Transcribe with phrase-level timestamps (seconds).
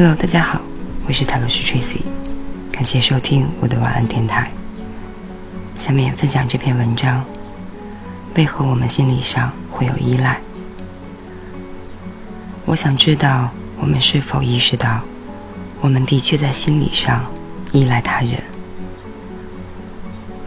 [0.00, 0.60] Hello，大家好，
[1.08, 2.02] 我是泰罗斯 Tracy，
[2.70, 4.48] 感谢收听我的晚安电台。
[5.76, 7.24] 下面分享这篇文章：
[8.36, 10.38] 为何我们心理上会有依赖？
[12.64, 15.00] 我想知道我们是否意识到，
[15.80, 17.24] 我们的确在心理上
[17.72, 18.40] 依赖他人。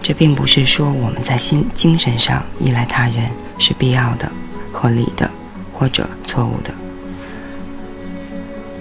[0.01, 4.31] 这并不是说我们在心精神上依赖他人是必要的、
[4.71, 5.29] 合理的
[5.73, 6.73] 或者错误的。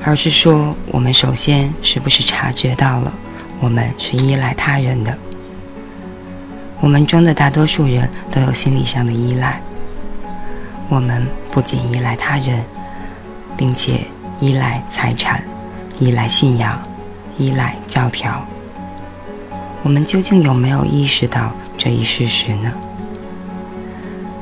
[0.02, 3.12] 而是说，我们首先是不是察觉到了，
[3.60, 5.16] 我们是依赖他人的？
[6.80, 9.60] 我们中的大多数人都有心理上的依赖。
[10.88, 12.64] 我们不仅依赖他人，
[13.56, 14.00] 并且
[14.40, 15.44] 依赖财产、
[15.98, 16.80] 依赖信仰、
[17.36, 18.44] 依赖教条。
[19.82, 22.72] 我们究竟有没有意识到这一事实呢？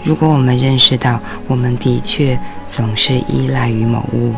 [0.05, 2.39] 如果我们认识到，我们的确
[2.71, 4.33] 总是依赖于某物。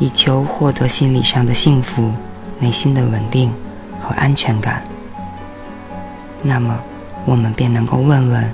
[0.00, 2.10] 以求获得心理上的幸福、
[2.58, 3.52] 内心的稳定
[4.02, 4.82] 和安全感，
[6.42, 6.80] 那么
[7.26, 8.50] 我们便能够问问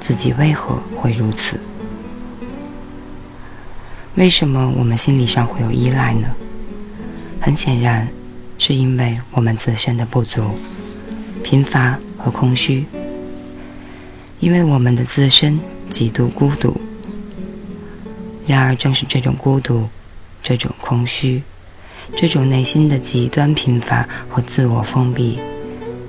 [0.00, 1.60] 自己为何会如此？
[4.14, 6.28] 为什么我们心理上会有依赖呢？
[7.42, 8.08] 很显然，
[8.56, 10.52] 是因为我们自身的不足、
[11.44, 12.86] 贫乏和空虚，
[14.40, 16.74] 因为我们的自身极度孤独。
[18.46, 19.86] 然而，正是这种孤独。
[20.48, 21.42] 这种空虚，
[22.14, 25.40] 这种内心的极端贫乏和自我封闭，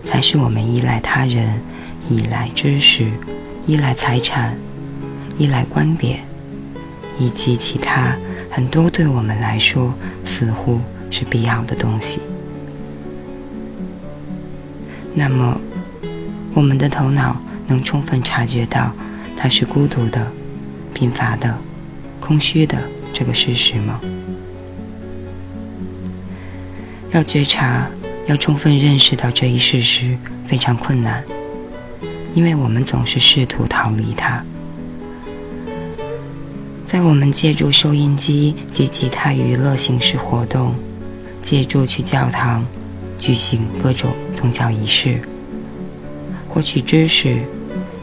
[0.06, 1.60] 才是我们依赖他人、
[2.08, 3.08] 依赖知识、
[3.66, 4.56] 依赖财产、
[5.40, 6.20] 依赖观点，
[7.18, 8.16] 以及其他
[8.52, 9.92] 很多对我们来说
[10.24, 12.22] 似乎是必要的东西。
[15.16, 15.60] 那么，
[16.54, 18.94] 我们的头脑能充分察觉到
[19.36, 20.32] 它是孤独的、
[20.94, 21.58] 贫乏的、
[22.20, 22.78] 空虚的
[23.12, 24.00] 这个事实吗？
[27.18, 27.88] 要觉察，
[28.28, 31.24] 要充分认识到这一事实非常困难，
[32.36, 34.46] 因为我们总是试图逃离它。
[36.86, 40.76] 在我们借助收音机及其他娱乐形式活动，
[41.42, 42.64] 借助去教堂
[43.18, 45.20] 举行各种宗教仪式，
[46.48, 47.40] 获取知识、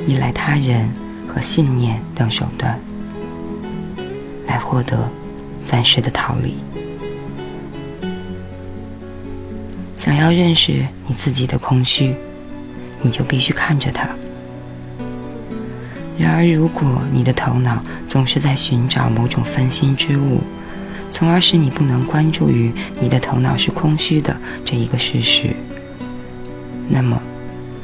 [0.08, 0.90] 依赖他人
[1.28, 2.76] 和信念等手段，
[4.48, 5.08] 来获得
[5.64, 6.56] 暂时的逃离。
[10.04, 12.14] 想要认识你自己的空虚，
[13.00, 14.06] 你就必须看着它。
[16.18, 20.42] 然而，如果你的头脑总是在寻找某种分心之物，
[21.10, 22.70] 从而使你不能关注于
[23.00, 25.56] 你的头脑是空虚的这一个事实，
[26.86, 27.18] 那么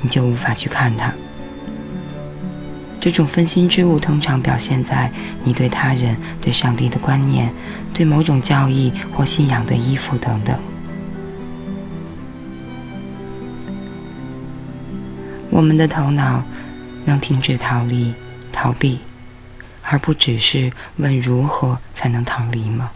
[0.03, 1.11] 你就无法去看它。
[3.01, 5.11] 这种分心之物通常表现在
[5.43, 7.51] 你对他人、对上帝的观念、
[7.95, 10.55] 对某种教义或信仰的依附等等。
[15.51, 16.43] 我们的头脑
[17.05, 18.15] 能停止逃离、
[18.53, 19.01] 逃避，
[19.83, 22.93] 而不只是问如何才能逃离吗？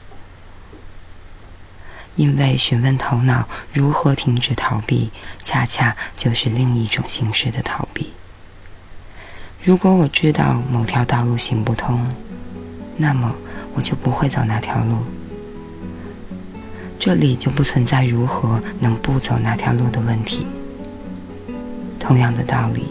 [2.16, 5.10] 因为询问头脑如何停止逃避，
[5.42, 8.12] 恰恰就是另一种形式的逃避。
[9.64, 12.08] 如果我知道某条道路行不通，
[12.96, 13.34] 那么
[13.74, 14.98] 我就不会走那条路，
[17.00, 20.46] 这里就不存在如何能不走那条路的问题。
[22.06, 22.84] 同样的道理，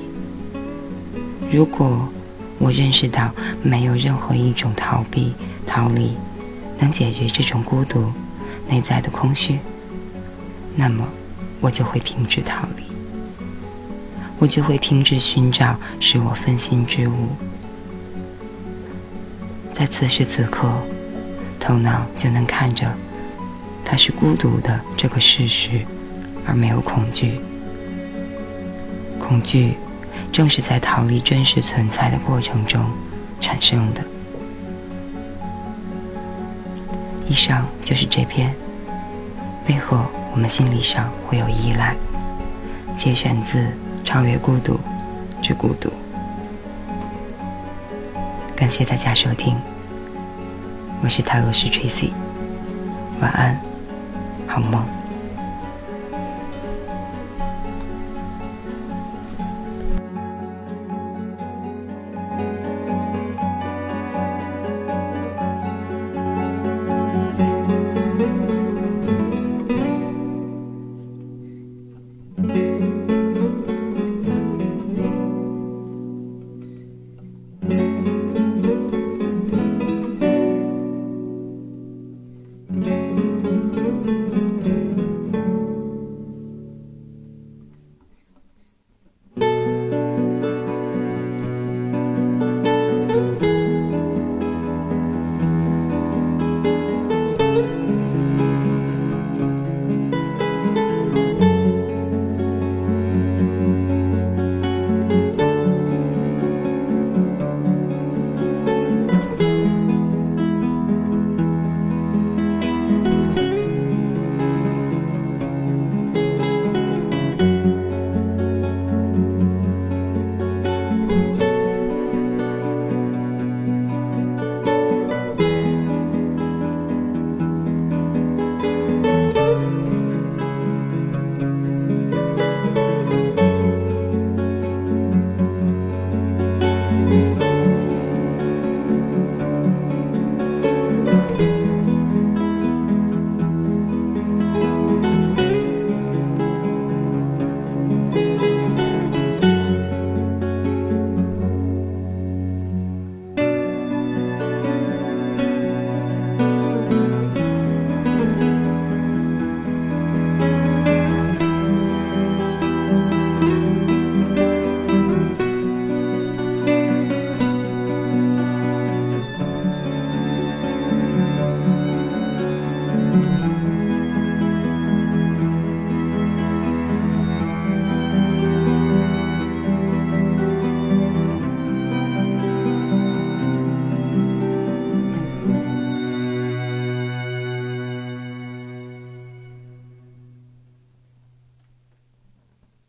[1.51, 2.09] 如果
[2.57, 3.31] 我认识到
[3.61, 5.35] 没有任何一种逃避、
[5.67, 6.17] 逃离
[6.79, 8.11] 能解决这种孤独、
[8.67, 9.59] 内在的空虚，
[10.75, 11.07] 那么
[11.61, 12.85] 我就会停止逃离，
[14.39, 17.29] 我就会停止寻找使我分心之物。
[19.75, 20.73] 在此时此刻，
[21.59, 22.91] 头脑就能看着
[23.85, 25.81] 它是孤独的这个事实，
[26.47, 27.39] 而没有恐惧。
[29.23, 29.77] 恐惧，
[30.31, 32.85] 正是在逃离真实存在的过程中
[33.39, 34.03] 产生的。
[37.25, 38.53] 以上就是这篇
[39.69, 41.95] 为何我们心理上会有依赖，
[42.97, 43.59] 节选自
[44.03, 44.77] 《超越孤独
[45.41, 45.89] 之孤独》。
[48.55, 49.55] 感谢大家收听，
[51.01, 52.11] 我是泰罗斯 Tracy，
[53.21, 53.57] 晚安，
[54.47, 54.85] 好梦。